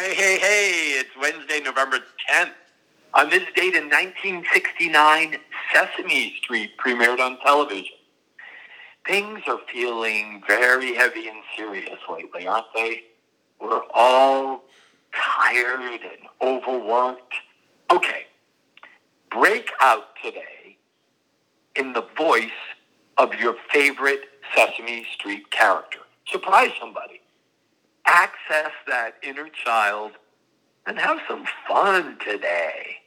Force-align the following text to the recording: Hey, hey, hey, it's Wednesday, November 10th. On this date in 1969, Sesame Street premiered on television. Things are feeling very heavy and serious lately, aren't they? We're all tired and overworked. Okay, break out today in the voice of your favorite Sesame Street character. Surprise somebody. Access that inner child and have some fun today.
Hey, 0.00 0.14
hey, 0.14 0.38
hey, 0.38 0.70
it's 0.98 1.10
Wednesday, 1.20 1.60
November 1.60 1.98
10th. 2.26 2.54
On 3.12 3.28
this 3.28 3.42
date 3.54 3.74
in 3.74 3.90
1969, 3.90 5.36
Sesame 5.74 6.34
Street 6.42 6.70
premiered 6.78 7.20
on 7.20 7.38
television. 7.40 7.98
Things 9.06 9.40
are 9.46 9.58
feeling 9.70 10.42
very 10.48 10.94
heavy 10.94 11.28
and 11.28 11.42
serious 11.54 11.98
lately, 12.10 12.46
aren't 12.46 12.64
they? 12.74 13.02
We're 13.60 13.82
all 13.92 14.62
tired 15.14 15.82
and 15.82 16.00
overworked. 16.40 17.34
Okay, 17.92 18.24
break 19.30 19.70
out 19.82 20.14
today 20.24 20.78
in 21.76 21.92
the 21.92 22.06
voice 22.16 22.48
of 23.18 23.34
your 23.34 23.54
favorite 23.70 24.22
Sesame 24.56 25.06
Street 25.12 25.50
character. 25.50 25.98
Surprise 26.26 26.70
somebody. 26.80 27.20
Access 28.12 28.72
that 28.88 29.14
inner 29.22 29.48
child 29.48 30.12
and 30.84 30.98
have 30.98 31.20
some 31.28 31.44
fun 31.68 32.18
today. 32.18 32.99